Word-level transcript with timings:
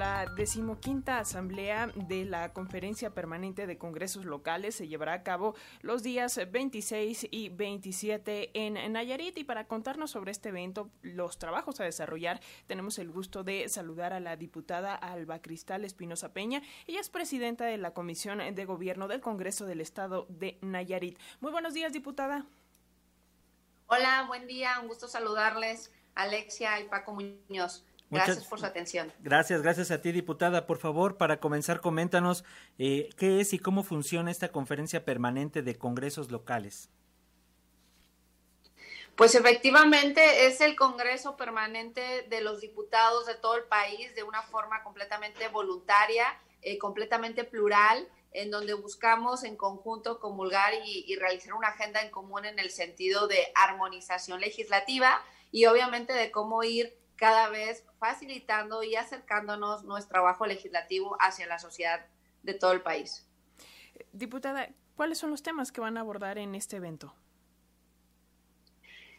La 0.00 0.24
decimoquinta 0.24 1.18
asamblea 1.18 1.88
de 1.94 2.24
la 2.24 2.54
Conferencia 2.54 3.10
Permanente 3.10 3.66
de 3.66 3.76
Congresos 3.76 4.24
Locales 4.24 4.74
se 4.74 4.88
llevará 4.88 5.12
a 5.12 5.22
cabo 5.22 5.54
los 5.82 6.02
días 6.02 6.40
26 6.50 7.28
y 7.30 7.50
27 7.50 8.50
en 8.54 8.92
Nayarit 8.94 9.36
y 9.36 9.44
para 9.44 9.66
contarnos 9.66 10.10
sobre 10.10 10.30
este 10.30 10.48
evento, 10.48 10.88
los 11.02 11.38
trabajos 11.38 11.80
a 11.80 11.84
desarrollar, 11.84 12.40
tenemos 12.66 12.98
el 12.98 13.10
gusto 13.10 13.44
de 13.44 13.68
saludar 13.68 14.14
a 14.14 14.20
la 14.20 14.36
diputada 14.36 14.94
Alba 14.94 15.42
Cristal 15.42 15.84
Espinosa 15.84 16.32
Peña. 16.32 16.62
Ella 16.86 17.00
es 17.00 17.10
presidenta 17.10 17.66
de 17.66 17.76
la 17.76 17.92
Comisión 17.92 18.38
de 18.38 18.64
Gobierno 18.64 19.06
del 19.06 19.20
Congreso 19.20 19.66
del 19.66 19.82
Estado 19.82 20.24
de 20.30 20.56
Nayarit. 20.62 21.18
Muy 21.40 21.52
buenos 21.52 21.74
días, 21.74 21.92
diputada. 21.92 22.46
Hola, 23.88 24.24
buen 24.26 24.46
día, 24.46 24.80
un 24.80 24.88
gusto 24.88 25.08
saludarles, 25.08 25.92
Alexia 26.14 26.80
y 26.80 26.88
Paco 26.88 27.12
Muñoz. 27.12 27.84
Gracias 28.10 28.44
por 28.46 28.58
su 28.58 28.66
atención. 28.66 29.12
Gracias, 29.20 29.62
gracias 29.62 29.90
a 29.92 30.00
ti, 30.00 30.10
diputada. 30.10 30.66
Por 30.66 30.78
favor, 30.78 31.16
para 31.16 31.38
comenzar, 31.38 31.80
coméntanos 31.80 32.44
eh, 32.78 33.08
qué 33.16 33.40
es 33.40 33.52
y 33.52 33.58
cómo 33.58 33.84
funciona 33.84 34.30
esta 34.30 34.50
conferencia 34.50 35.04
permanente 35.04 35.62
de 35.62 35.78
congresos 35.78 36.30
locales. 36.30 36.90
Pues 39.14 39.34
efectivamente 39.34 40.46
es 40.46 40.60
el 40.60 40.76
Congreso 40.76 41.36
Permanente 41.36 42.26
de 42.28 42.40
los 42.40 42.60
Diputados 42.60 43.26
de 43.26 43.34
todo 43.34 43.56
el 43.56 43.64
país 43.64 44.14
de 44.14 44.22
una 44.22 44.42
forma 44.42 44.82
completamente 44.82 45.46
voluntaria, 45.48 46.24
eh, 46.62 46.78
completamente 46.78 47.44
plural, 47.44 48.08
en 48.32 48.50
donde 48.50 48.74
buscamos 48.74 49.44
en 49.44 49.56
conjunto 49.56 50.20
comulgar 50.20 50.72
y, 50.86 51.04
y 51.06 51.16
realizar 51.16 51.52
una 51.52 51.68
agenda 51.68 52.00
en 52.00 52.10
común 52.10 52.46
en 52.46 52.58
el 52.58 52.70
sentido 52.70 53.28
de 53.28 53.52
armonización 53.54 54.40
legislativa 54.40 55.22
y 55.52 55.66
obviamente 55.66 56.12
de 56.12 56.30
cómo 56.30 56.62
ir 56.62 56.96
cada 57.20 57.50
vez 57.50 57.84
facilitando 57.98 58.82
y 58.82 58.96
acercándonos 58.96 59.84
nuestro 59.84 60.14
trabajo 60.14 60.46
legislativo 60.46 61.18
hacia 61.20 61.46
la 61.46 61.58
sociedad 61.58 62.06
de 62.42 62.54
todo 62.54 62.72
el 62.72 62.80
país. 62.80 63.28
Diputada, 64.12 64.70
¿cuáles 64.96 65.18
son 65.18 65.30
los 65.30 65.42
temas 65.42 65.70
que 65.70 65.82
van 65.82 65.98
a 65.98 66.00
abordar 66.00 66.38
en 66.38 66.54
este 66.54 66.76
evento? 66.76 67.14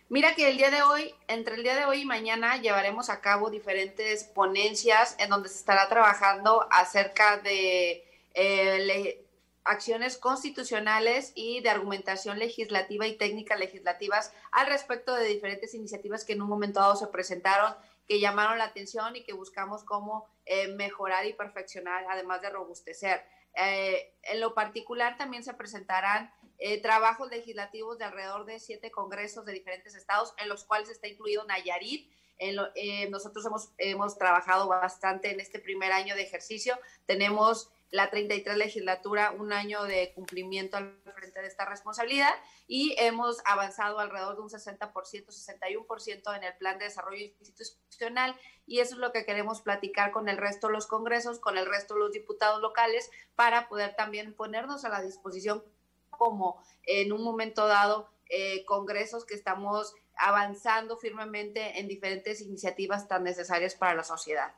Mira 0.09 0.33
que 0.33 0.49
el 0.49 0.57
día 0.57 0.71
de 0.71 0.81
hoy, 0.81 1.13
entre 1.27 1.55
el 1.55 1.63
día 1.63 1.75
de 1.75 1.85
hoy 1.85 2.01
y 2.01 2.05
mañana, 2.05 2.57
llevaremos 2.57 3.11
a 3.11 3.21
cabo 3.21 3.51
diferentes 3.51 4.23
ponencias 4.23 5.15
en 5.19 5.29
donde 5.29 5.47
se 5.47 5.59
estará 5.59 5.87
trabajando 5.87 6.67
acerca 6.71 7.37
de 7.37 8.03
eh, 8.33 9.25
acciones 9.63 10.17
constitucionales 10.17 11.33
y 11.35 11.61
de 11.61 11.69
argumentación 11.69 12.39
legislativa 12.39 13.07
y 13.07 13.15
técnicas 13.15 13.59
legislativas 13.59 14.33
al 14.51 14.67
respecto 14.67 15.13
de 15.13 15.25
diferentes 15.25 15.73
iniciativas 15.73 16.25
que 16.25 16.33
en 16.33 16.41
un 16.41 16.49
momento 16.49 16.79
dado 16.79 16.95
se 16.95 17.07
presentaron 17.07 17.75
que 18.07 18.19
llamaron 18.19 18.57
la 18.57 18.65
atención 18.65 19.15
y 19.15 19.23
que 19.23 19.33
buscamos 19.33 19.83
cómo 19.83 20.27
eh, 20.45 20.67
mejorar 20.69 21.25
y 21.25 21.33
perfeccionar, 21.33 22.05
además 22.09 22.41
de 22.41 22.49
robustecer. 22.49 23.25
Eh, 23.55 24.13
en 24.23 24.39
lo 24.39 24.53
particular 24.53 25.17
también 25.17 25.43
se 25.43 25.53
presentarán 25.53 26.33
eh, 26.57 26.81
trabajos 26.81 27.29
legislativos 27.29 27.97
de 27.97 28.05
alrededor 28.05 28.45
de 28.45 28.59
siete 28.59 28.91
congresos 28.91 29.45
de 29.45 29.53
diferentes 29.53 29.95
estados, 29.95 30.33
en 30.37 30.49
los 30.49 30.63
cuales 30.63 30.89
está 30.89 31.07
incluido 31.07 31.45
Nayarit. 31.45 32.11
En 32.37 32.55
lo, 32.55 32.69
nosotros 33.11 33.45
hemos, 33.45 33.71
hemos 33.77 34.17
trabajado 34.17 34.67
bastante 34.67 35.29
en 35.31 35.39
este 35.39 35.59
primer 35.59 35.91
año 35.91 36.15
de 36.15 36.23
ejercicio. 36.23 36.79
Tenemos 37.05 37.71
la 37.91 38.09
33 38.09 38.57
legislatura 38.57 39.31
un 39.31 39.53
año 39.53 39.83
de 39.83 40.13
cumplimiento 40.13 40.77
al 40.77 40.97
frente 41.13 41.41
de 41.41 41.47
esta 41.47 41.65
responsabilidad 41.65 42.33
y 42.67 42.95
hemos 42.97 43.37
avanzado 43.45 43.99
alrededor 43.99 44.35
de 44.35 44.41
un 44.41 44.49
60%, 44.49 44.89
61% 44.91 46.37
en 46.37 46.43
el 46.43 46.55
plan 46.57 46.79
de 46.79 46.85
desarrollo 46.85 47.25
institucional 47.39 48.35
y 48.65 48.79
eso 48.79 48.95
es 48.95 48.99
lo 48.99 49.11
que 49.11 49.25
queremos 49.25 49.61
platicar 49.61 50.11
con 50.11 50.29
el 50.29 50.37
resto 50.37 50.67
de 50.67 50.73
los 50.73 50.87
congresos, 50.87 51.39
con 51.39 51.57
el 51.57 51.65
resto 51.65 51.95
de 51.95 51.99
los 51.99 52.11
diputados 52.13 52.61
locales 52.61 53.11
para 53.35 53.67
poder 53.67 53.95
también 53.95 54.33
ponernos 54.33 54.85
a 54.85 54.89
la 54.89 55.01
disposición 55.01 55.63
como 56.09 56.63
en 56.83 57.11
un 57.11 57.23
momento 57.23 57.67
dado 57.67 58.09
eh, 58.29 58.63
congresos 58.65 59.25
que 59.25 59.33
estamos 59.33 59.93
avanzando 60.15 60.95
firmemente 60.95 61.79
en 61.79 61.87
diferentes 61.87 62.39
iniciativas 62.41 63.07
tan 63.07 63.23
necesarias 63.23 63.75
para 63.75 63.95
la 63.95 64.03
sociedad. 64.03 64.53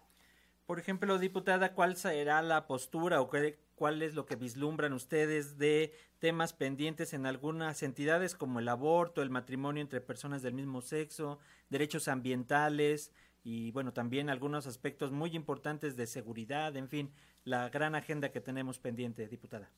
Por 0.65 0.79
ejemplo, 0.79 1.19
diputada, 1.19 1.73
¿cuál 1.73 1.97
será 1.97 2.41
la 2.41 2.67
postura 2.67 3.19
o 3.19 3.29
cuál 3.75 4.01
es 4.01 4.13
lo 4.13 4.25
que 4.25 4.37
vislumbran 4.37 4.93
ustedes 4.93 5.57
de 5.57 5.93
temas 6.19 6.53
pendientes 6.53 7.13
en 7.13 7.25
algunas 7.25 7.83
entidades 7.83 8.33
como 8.33 8.59
el 8.59 8.69
aborto, 8.69 9.21
el 9.21 9.29
matrimonio 9.29 9.81
entre 9.81 9.99
personas 9.99 10.41
del 10.41 10.53
mismo 10.53 10.81
sexo, 10.81 11.39
derechos 11.69 12.07
ambientales 12.07 13.11
y 13.43 13.71
bueno, 13.71 13.91
también 13.91 14.29
algunos 14.29 14.65
aspectos 14.65 15.11
muy 15.11 15.35
importantes 15.35 15.97
de 15.97 16.07
seguridad, 16.07 16.77
en 16.77 16.87
fin, 16.87 17.13
la 17.43 17.67
gran 17.67 17.93
agenda 17.93 18.31
que 18.31 18.39
tenemos 18.39 18.79
pendiente, 18.79 19.27
diputada? 19.27 19.69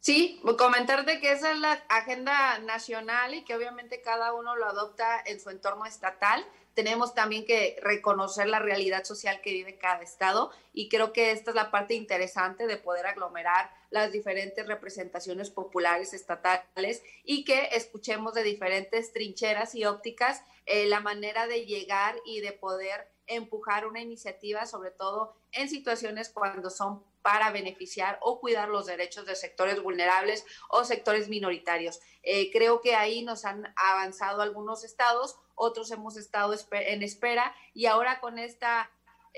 Sí, 0.00 0.40
comentarte 0.58 1.20
que 1.20 1.32
esa 1.32 1.52
es 1.52 1.58
la 1.58 1.72
agenda 1.88 2.58
nacional 2.60 3.34
y 3.34 3.44
que 3.44 3.56
obviamente 3.56 4.00
cada 4.02 4.32
uno 4.32 4.56
lo 4.56 4.66
adopta 4.66 5.20
en 5.24 5.40
su 5.40 5.50
entorno 5.50 5.86
estatal 5.86 6.44
tenemos 6.78 7.12
también 7.12 7.44
que 7.44 7.76
reconocer 7.82 8.46
la 8.46 8.60
realidad 8.60 9.02
social 9.02 9.40
que 9.40 9.50
vive 9.50 9.78
cada 9.78 10.00
estado 10.00 10.52
y 10.72 10.88
creo 10.88 11.12
que 11.12 11.32
esta 11.32 11.50
es 11.50 11.56
la 11.56 11.72
parte 11.72 11.94
interesante 11.94 12.68
de 12.68 12.76
poder 12.76 13.04
aglomerar 13.08 13.68
las 13.90 14.12
diferentes 14.12 14.64
representaciones 14.64 15.50
populares 15.50 16.14
estatales 16.14 17.02
y 17.24 17.44
que 17.44 17.70
escuchemos 17.72 18.32
de 18.32 18.44
diferentes 18.44 19.12
trincheras 19.12 19.74
y 19.74 19.86
ópticas 19.86 20.44
eh, 20.66 20.86
la 20.86 21.00
manera 21.00 21.48
de 21.48 21.66
llegar 21.66 22.14
y 22.24 22.42
de 22.42 22.52
poder 22.52 23.08
empujar 23.28 23.86
una 23.86 24.00
iniciativa, 24.00 24.66
sobre 24.66 24.90
todo 24.90 25.36
en 25.52 25.68
situaciones 25.68 26.30
cuando 26.30 26.70
son 26.70 27.02
para 27.22 27.50
beneficiar 27.50 28.18
o 28.22 28.40
cuidar 28.40 28.68
los 28.68 28.86
derechos 28.86 29.26
de 29.26 29.36
sectores 29.36 29.82
vulnerables 29.82 30.44
o 30.68 30.84
sectores 30.84 31.28
minoritarios. 31.28 32.00
Eh, 32.22 32.50
creo 32.50 32.80
que 32.80 32.94
ahí 32.94 33.22
nos 33.22 33.44
han 33.44 33.72
avanzado 33.76 34.42
algunos 34.42 34.84
estados, 34.84 35.36
otros 35.54 35.90
hemos 35.90 36.16
estado 36.16 36.54
en 36.70 37.02
espera 37.02 37.54
y 37.74 37.86
ahora 37.86 38.20
con 38.20 38.38
esta 38.38 38.90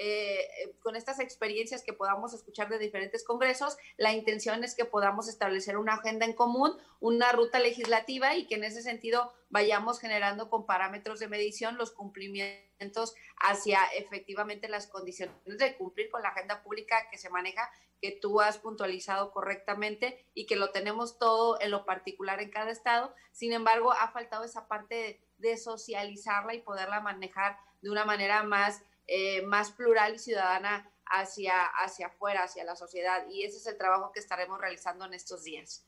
eh, 0.03 0.73
con 0.81 0.97
estas 0.97 1.21
experiencias 1.21 1.83
que 1.83 1.93
podamos 1.93 2.33
escuchar 2.33 2.71
de 2.71 2.79
diferentes 2.79 3.23
congresos, 3.23 3.77
la 3.99 4.15
intención 4.15 4.65
es 4.65 4.75
que 4.75 4.87
podamos 4.87 5.29
establecer 5.29 5.77
una 5.77 5.93
agenda 5.93 6.25
en 6.25 6.33
común, 6.33 6.73
una 7.01 7.33
ruta 7.33 7.59
legislativa 7.59 8.35
y 8.35 8.47
que 8.47 8.55
en 8.55 8.65
ese 8.65 8.81
sentido 8.81 9.31
vayamos 9.51 10.01
generando 10.01 10.49
con 10.49 10.65
parámetros 10.65 11.21
de 11.21 11.29
medición 11.29 11.77
los 11.77 11.91
cumplimientos 11.91 13.15
hacia 13.37 13.85
efectivamente 13.95 14.71
las 14.71 14.87
condiciones 14.87 15.37
de 15.45 15.77
cumplir 15.77 16.09
con 16.09 16.23
la 16.23 16.31
agenda 16.31 16.63
pública 16.63 17.11
que 17.11 17.19
se 17.19 17.29
maneja, 17.29 17.71
que 18.01 18.11
tú 18.11 18.41
has 18.41 18.57
puntualizado 18.57 19.33
correctamente 19.33 20.25
y 20.33 20.47
que 20.47 20.57
lo 20.57 20.71
tenemos 20.71 21.19
todo 21.19 21.61
en 21.61 21.71
lo 21.71 21.85
particular 21.85 22.41
en 22.41 22.51
cada 22.51 22.71
estado. 22.71 23.15
Sin 23.33 23.53
embargo, 23.53 23.93
ha 23.93 24.11
faltado 24.13 24.45
esa 24.45 24.67
parte 24.67 25.21
de 25.37 25.59
socializarla 25.59 26.55
y 26.55 26.63
poderla 26.63 27.01
manejar 27.01 27.59
de 27.83 27.91
una 27.91 28.07
manera 28.07 28.43
más 28.45 28.83
eh, 29.13 29.43
más 29.43 29.73
plural 29.73 30.15
y 30.15 30.19
ciudadana 30.21 30.89
hacia, 31.05 31.65
hacia 31.65 32.07
afuera, 32.07 32.45
hacia 32.45 32.63
la 32.63 32.77
sociedad. 32.77 33.27
Y 33.29 33.43
ese 33.43 33.57
es 33.57 33.67
el 33.67 33.77
trabajo 33.77 34.13
que 34.13 34.21
estaremos 34.21 34.61
realizando 34.61 35.05
en 35.05 35.15
estos 35.15 35.43
días. 35.43 35.85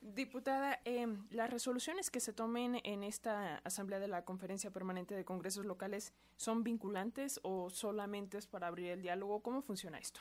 Diputada, 0.00 0.80
eh, 0.84 1.08
¿las 1.30 1.50
resoluciones 1.50 2.12
que 2.12 2.20
se 2.20 2.32
tomen 2.32 2.80
en 2.84 3.02
esta 3.02 3.56
Asamblea 3.64 3.98
de 3.98 4.06
la 4.06 4.24
Conferencia 4.24 4.70
Permanente 4.70 5.16
de 5.16 5.24
Congresos 5.24 5.66
Locales 5.66 6.12
son 6.36 6.62
vinculantes 6.62 7.40
o 7.42 7.70
solamente 7.70 8.38
es 8.38 8.46
para 8.46 8.68
abrir 8.68 8.92
el 8.92 9.02
diálogo? 9.02 9.42
¿Cómo 9.42 9.62
funciona 9.62 9.98
esto? 9.98 10.20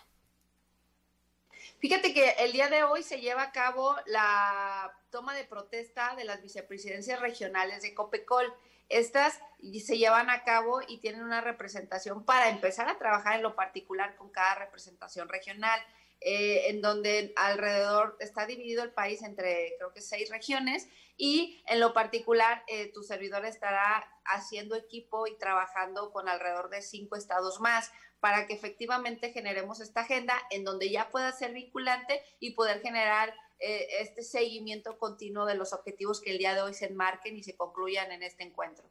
Fíjate 1.78 2.16
que 2.16 2.32
el 2.40 2.52
día 2.52 2.68
de 2.68 2.82
hoy 2.82 3.04
se 3.04 3.22
lleva 3.22 3.44
a 3.44 3.52
cabo 3.52 3.96
la 4.08 4.92
toma 5.12 5.36
de 5.36 5.44
protesta 5.44 6.16
de 6.16 6.24
las 6.24 6.42
vicepresidencias 6.42 7.22
regionales 7.22 7.84
de 7.84 7.94
COPECOL. 7.94 8.52
Estas 8.90 9.40
se 9.60 9.98
llevan 9.98 10.30
a 10.30 10.44
cabo 10.44 10.82
y 10.88 11.00
tienen 11.00 11.24
una 11.24 11.42
representación 11.42 12.26
para 12.26 12.50
empezar 12.50 12.90
a 12.90 12.98
trabajar 12.98 13.36
en 13.36 13.44
lo 13.44 13.56
particular 13.56 14.16
con 14.16 14.30
cada 14.30 14.56
representación 14.56 15.30
regional, 15.30 15.80
eh, 16.22 16.70
en 16.70 16.82
donde 16.82 17.34
alrededor 17.38 18.18
está 18.20 18.46
dividido 18.46 18.84
el 18.84 18.92
país 18.92 19.24
entre 19.24 19.76
creo 19.78 19.94
que 19.94 20.02
seis 20.02 20.30
regiones 20.30 20.90
y 21.16 21.64
en 21.68 21.80
lo 21.80 21.94
particular 21.94 22.64
eh, 22.68 22.92
tu 22.94 23.04
servidor 23.04 23.46
estará 23.46 24.06
haciendo 24.26 24.76
equipo 24.76 25.28
y 25.28 25.38
trabajando 25.38 26.12
con 26.12 26.28
alrededor 26.28 26.70
de 26.70 26.82
cinco 26.82 27.16
estados 27.16 27.62
más 27.62 27.92
para 28.20 28.48
que 28.48 28.54
efectivamente 28.54 29.32
generemos 29.32 29.80
esta 29.80 30.02
agenda 30.02 30.36
en 30.50 30.64
donde 30.64 30.90
ya 30.90 31.10
pueda 31.10 31.32
ser 31.32 31.54
vinculante 31.54 32.22
y 32.40 32.52
poder 32.52 32.82
generar 32.82 33.34
eh, 33.60 33.88
este 34.02 34.22
seguimiento 34.22 34.98
continuo 34.98 35.46
de 35.46 35.56
los 35.56 35.74
objetivos 35.74 36.22
que 36.22 36.32
el 36.32 36.38
día 36.38 36.54
de 36.54 36.62
hoy 36.62 36.74
se 36.74 36.86
enmarquen 36.86 37.38
y 37.38 37.44
se 37.44 37.56
concluyan 37.56 38.12
en 38.12 38.24
este 38.24 38.44
encuentro. 38.44 38.90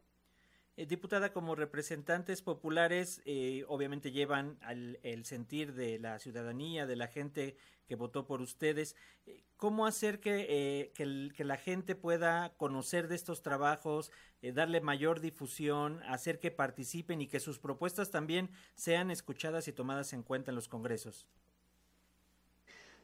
Eh, 0.78 0.86
diputada, 0.86 1.32
como 1.32 1.56
representantes 1.56 2.40
populares, 2.40 3.20
eh, 3.24 3.64
obviamente 3.66 4.12
llevan 4.12 4.56
al, 4.62 5.00
el 5.02 5.24
sentir 5.24 5.74
de 5.74 5.98
la 5.98 6.20
ciudadanía, 6.20 6.86
de 6.86 6.94
la 6.94 7.08
gente 7.08 7.56
que 7.88 7.96
votó 7.96 8.28
por 8.28 8.40
ustedes. 8.40 8.94
Eh, 9.26 9.42
¿Cómo 9.56 9.86
hacer 9.86 10.20
que, 10.20 10.92
que, 10.94 11.44
la 11.44 11.56
gente 11.56 11.96
pueda 11.96 12.54
conocer 12.56 13.08
de 13.08 13.16
estos 13.16 13.42
trabajos, 13.42 14.12
darle 14.40 14.80
mayor 14.80 15.18
difusión, 15.20 16.00
hacer 16.04 16.38
que 16.38 16.52
participen 16.52 17.20
y 17.22 17.26
que 17.26 17.40
sus 17.40 17.58
propuestas 17.58 18.12
también 18.12 18.48
sean 18.76 19.10
escuchadas 19.10 19.66
y 19.66 19.72
tomadas 19.72 20.12
en 20.12 20.22
cuenta 20.22 20.52
en 20.52 20.54
los 20.54 20.68
congresos? 20.68 21.26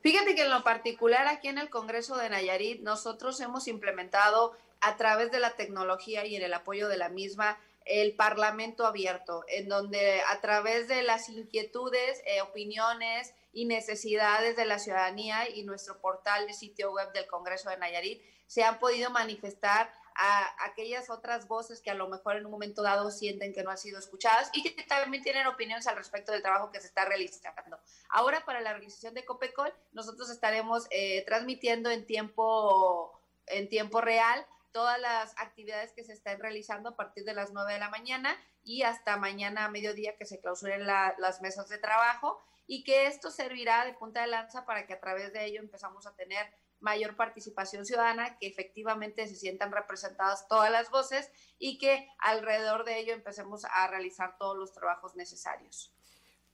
Fíjate 0.00 0.36
que 0.36 0.42
en 0.42 0.50
lo 0.50 0.62
particular 0.62 1.26
aquí 1.26 1.48
en 1.48 1.58
el 1.58 1.70
Congreso 1.70 2.16
de 2.16 2.28
Nayarit 2.28 2.82
nosotros 2.82 3.40
hemos 3.40 3.66
implementado 3.66 4.52
a 4.84 4.96
través 4.96 5.30
de 5.30 5.40
la 5.40 5.56
tecnología 5.56 6.26
y 6.26 6.36
en 6.36 6.42
el 6.42 6.52
apoyo 6.52 6.88
de 6.88 6.98
la 6.98 7.08
misma 7.08 7.58
el 7.86 8.14
Parlamento 8.14 8.86
abierto, 8.86 9.44
en 9.48 9.68
donde 9.68 10.22
a 10.28 10.40
través 10.40 10.88
de 10.88 11.02
las 11.02 11.28
inquietudes, 11.28 12.22
eh, 12.26 12.40
opiniones 12.42 13.34
y 13.52 13.64
necesidades 13.64 14.56
de 14.56 14.64
la 14.66 14.78
ciudadanía 14.78 15.48
y 15.48 15.64
nuestro 15.64 16.00
portal 16.00 16.46
de 16.46 16.54
sitio 16.54 16.92
web 16.92 17.12
del 17.12 17.26
Congreso 17.26 17.70
de 17.70 17.76
Nayarit 17.76 18.22
se 18.46 18.62
han 18.62 18.78
podido 18.78 19.10
manifestar 19.10 19.92
a 20.16 20.66
aquellas 20.66 21.10
otras 21.10 21.48
voces 21.48 21.80
que 21.80 21.90
a 21.90 21.94
lo 21.94 22.08
mejor 22.08 22.36
en 22.36 22.44
un 22.44 22.52
momento 22.52 22.82
dado 22.82 23.10
sienten 23.10 23.52
que 23.52 23.64
no 23.64 23.70
han 23.70 23.78
sido 23.78 23.98
escuchadas 23.98 24.50
y 24.52 24.62
que 24.62 24.82
también 24.84 25.22
tienen 25.22 25.46
opiniones 25.46 25.86
al 25.86 25.96
respecto 25.96 26.30
del 26.30 26.42
trabajo 26.42 26.70
que 26.70 26.80
se 26.80 26.86
está 26.86 27.04
realizando. 27.04 27.78
Ahora 28.10 28.44
para 28.44 28.60
la 28.60 28.72
realización 28.72 29.14
de 29.14 29.24
Copecol, 29.24 29.72
nosotros 29.92 30.30
estaremos 30.30 30.86
eh, 30.90 31.24
transmitiendo 31.26 31.90
en 31.90 32.06
tiempo, 32.06 33.18
en 33.46 33.68
tiempo 33.68 34.00
real 34.00 34.46
todas 34.74 35.00
las 35.00 35.32
actividades 35.38 35.92
que 35.92 36.02
se 36.02 36.12
están 36.12 36.40
realizando 36.40 36.90
a 36.90 36.96
partir 36.96 37.24
de 37.24 37.32
las 37.32 37.52
9 37.52 37.74
de 37.74 37.78
la 37.78 37.90
mañana 37.90 38.36
y 38.64 38.82
hasta 38.82 39.16
mañana 39.16 39.64
a 39.64 39.70
mediodía 39.70 40.16
que 40.16 40.26
se 40.26 40.40
clausuren 40.40 40.84
las 40.84 41.40
mesas 41.40 41.68
de 41.68 41.78
trabajo 41.78 42.42
y 42.66 42.82
que 42.82 43.06
esto 43.06 43.30
servirá 43.30 43.84
de 43.84 43.94
punta 43.94 44.22
de 44.22 44.26
lanza 44.26 44.66
para 44.66 44.84
que 44.88 44.94
a 44.94 45.00
través 45.00 45.32
de 45.32 45.44
ello 45.44 45.60
empezamos 45.60 46.08
a 46.08 46.16
tener 46.16 46.52
mayor 46.80 47.14
participación 47.14 47.86
ciudadana, 47.86 48.36
que 48.38 48.48
efectivamente 48.48 49.28
se 49.28 49.36
sientan 49.36 49.70
representadas 49.70 50.48
todas 50.48 50.72
las 50.72 50.90
voces 50.90 51.30
y 51.56 51.78
que 51.78 52.08
alrededor 52.18 52.84
de 52.84 52.98
ello 52.98 53.14
empecemos 53.14 53.64
a 53.66 53.86
realizar 53.86 54.36
todos 54.38 54.56
los 54.56 54.72
trabajos 54.72 55.14
necesarios. 55.14 55.94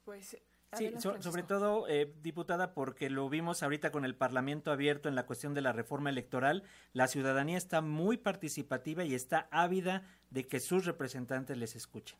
Pues 0.04 0.36
Sí, 0.76 0.92
sobre 1.00 1.42
todo, 1.42 1.88
eh, 1.88 2.14
diputada, 2.22 2.74
porque 2.74 3.10
lo 3.10 3.28
vimos 3.28 3.64
ahorita 3.64 3.90
con 3.90 4.04
el 4.04 4.14
Parlamento 4.14 4.70
abierto 4.70 5.08
en 5.08 5.16
la 5.16 5.26
cuestión 5.26 5.52
de 5.52 5.62
la 5.62 5.72
reforma 5.72 6.10
electoral, 6.10 6.62
la 6.92 7.08
ciudadanía 7.08 7.58
está 7.58 7.80
muy 7.80 8.18
participativa 8.18 9.02
y 9.02 9.14
está 9.14 9.48
ávida 9.50 10.04
de 10.30 10.46
que 10.46 10.60
sus 10.60 10.84
representantes 10.84 11.56
les 11.58 11.74
escuchen. 11.74 12.18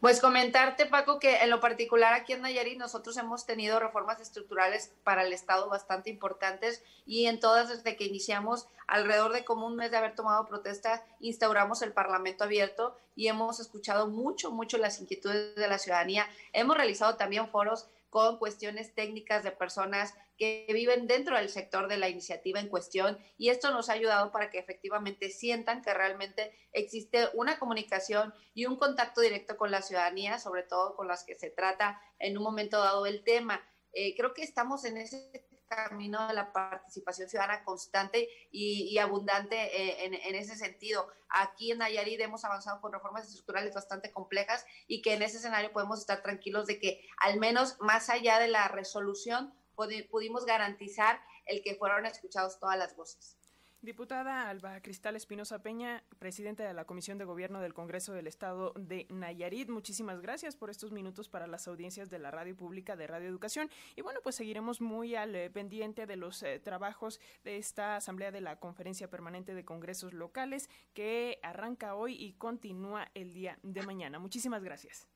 Pues 0.00 0.20
comentarte, 0.20 0.86
Paco, 0.86 1.18
que 1.18 1.36
en 1.36 1.50
lo 1.50 1.60
particular 1.60 2.12
aquí 2.12 2.34
en 2.34 2.42
Nayarit 2.42 2.78
nosotros 2.78 3.16
hemos 3.16 3.46
tenido 3.46 3.80
reformas 3.80 4.20
estructurales 4.20 4.92
para 5.02 5.22
el 5.22 5.32
Estado 5.32 5.68
bastante 5.68 6.10
importantes 6.10 6.82
y 7.06 7.26
en 7.26 7.40
todas 7.40 7.68
desde 7.68 7.96
que 7.96 8.04
iniciamos, 8.04 8.68
alrededor 8.86 9.32
de 9.32 9.44
como 9.44 9.66
un 9.66 9.76
mes 9.76 9.90
de 9.90 9.96
haber 9.96 10.14
tomado 10.14 10.46
protesta, 10.46 11.04
instauramos 11.20 11.80
el 11.82 11.92
Parlamento 11.92 12.44
abierto 12.44 12.98
y 13.16 13.28
hemos 13.28 13.60
escuchado 13.60 14.08
mucho, 14.08 14.50
mucho 14.50 14.76
las 14.76 15.00
inquietudes 15.00 15.54
de 15.54 15.68
la 15.68 15.78
ciudadanía. 15.78 16.28
Hemos 16.52 16.76
realizado 16.76 17.16
también 17.16 17.48
foros 17.48 17.88
con 18.14 18.38
cuestiones 18.38 18.94
técnicas 18.94 19.42
de 19.42 19.50
personas 19.50 20.14
que 20.38 20.66
viven 20.68 21.08
dentro 21.08 21.36
del 21.36 21.48
sector 21.48 21.88
de 21.88 21.96
la 21.96 22.08
iniciativa 22.08 22.60
en 22.60 22.68
cuestión 22.68 23.18
y 23.36 23.48
esto 23.48 23.72
nos 23.72 23.88
ha 23.88 23.94
ayudado 23.94 24.30
para 24.30 24.52
que 24.52 24.60
efectivamente 24.60 25.30
sientan 25.30 25.82
que 25.82 25.92
realmente 25.92 26.52
existe 26.70 27.28
una 27.34 27.58
comunicación 27.58 28.32
y 28.54 28.66
un 28.66 28.76
contacto 28.76 29.20
directo 29.20 29.56
con 29.56 29.72
la 29.72 29.82
ciudadanía, 29.82 30.38
sobre 30.38 30.62
todo 30.62 30.94
con 30.94 31.08
las 31.08 31.24
que 31.24 31.34
se 31.34 31.50
trata 31.50 32.00
en 32.20 32.38
un 32.38 32.44
momento 32.44 32.78
dado 32.78 33.04
el 33.04 33.24
tema. 33.24 33.60
Eh, 33.92 34.14
creo 34.16 34.32
que 34.32 34.42
estamos 34.42 34.84
en 34.84 34.98
ese 34.98 35.48
camino 35.74 36.26
de 36.28 36.34
la 36.34 36.52
participación 36.52 37.28
ciudadana 37.28 37.64
constante 37.64 38.28
y, 38.50 38.96
abundante 38.98 39.56
eh, 39.56 40.04
en, 40.04 40.34
ese 40.34 40.56
sentido. 40.56 41.08
Aquí 41.28 41.72
en 41.72 41.78
Nayarit 41.78 42.20
hemos 42.20 42.44
avanzado 42.44 42.80
con 42.80 42.92
reformas 42.92 43.26
estructurales 43.26 43.74
bastante 43.74 44.12
complejas 44.12 44.64
y 44.86 45.02
que 45.02 45.14
en 45.14 45.22
ese 45.22 45.38
escenario 45.38 45.72
podemos 45.72 46.00
estar 46.00 46.22
tranquilos 46.22 46.66
de 46.66 46.78
que 46.78 47.00
al 47.18 47.38
menos 47.38 47.76
más 47.80 48.10
allá 48.10 48.38
de 48.38 48.48
la 48.48 48.68
resolución 48.68 49.54
pudimos 49.74 50.44
garantizar 50.44 51.20
el 51.46 51.62
que 51.62 51.74
fueron 51.74 52.06
escuchados 52.06 52.58
todas 52.58 52.78
las 52.78 52.96
voces. 52.96 53.36
Diputada 53.84 54.48
Alba 54.48 54.80
Cristal 54.80 55.14
Espinosa 55.14 55.58
Peña, 55.58 56.02
presidenta 56.18 56.64
de 56.64 56.72
la 56.72 56.86
Comisión 56.86 57.18
de 57.18 57.26
Gobierno 57.26 57.60
del 57.60 57.74
Congreso 57.74 58.14
del 58.14 58.26
Estado 58.26 58.72
de 58.76 59.06
Nayarit, 59.10 59.68
muchísimas 59.68 60.22
gracias 60.22 60.56
por 60.56 60.70
estos 60.70 60.90
minutos 60.90 61.28
para 61.28 61.46
las 61.46 61.68
audiencias 61.68 62.08
de 62.08 62.18
la 62.18 62.30
radio 62.30 62.56
pública 62.56 62.96
de 62.96 63.06
Radio 63.06 63.28
Educación. 63.28 63.68
Y 63.94 64.00
bueno, 64.00 64.20
pues 64.22 64.36
seguiremos 64.36 64.80
muy 64.80 65.16
al 65.16 65.36
eh, 65.36 65.50
pendiente 65.50 66.06
de 66.06 66.16
los 66.16 66.42
eh, 66.42 66.60
trabajos 66.60 67.20
de 67.44 67.58
esta 67.58 67.96
Asamblea 67.96 68.32
de 68.32 68.40
la 68.40 68.58
Conferencia 68.58 69.10
Permanente 69.10 69.54
de 69.54 69.66
Congresos 69.66 70.14
Locales 70.14 70.70
que 70.94 71.38
arranca 71.42 71.94
hoy 71.94 72.14
y 72.14 72.32
continúa 72.32 73.10
el 73.12 73.34
día 73.34 73.58
de 73.62 73.82
mañana. 73.82 74.18
Muchísimas 74.18 74.64
gracias. 74.64 75.06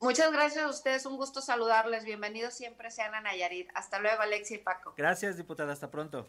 Muchas 0.00 0.32
gracias 0.32 0.64
a 0.64 0.68
ustedes, 0.68 1.06
un 1.06 1.16
gusto 1.16 1.40
saludarles. 1.40 2.04
Bienvenidos 2.04 2.54
siempre 2.54 2.90
sean 2.90 3.14
a 3.14 3.20
Nayarit. 3.20 3.70
Hasta 3.72 4.00
luego, 4.00 4.22
Alexia 4.22 4.56
y 4.56 4.58
Paco. 4.58 4.94
Gracias, 4.96 5.36
diputada. 5.36 5.72
Hasta 5.72 5.92
pronto. 5.92 6.26